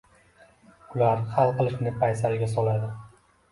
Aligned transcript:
Ularni 0.95 1.29
hal 1.35 1.53
qilishni 1.61 1.95
paysalga 2.01 2.51
soladi. 2.57 2.93